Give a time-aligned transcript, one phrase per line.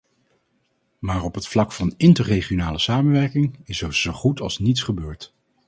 [0.99, 5.33] Maar op het vlak van interregionale samenwerking is er zo goed als niets gebeurd.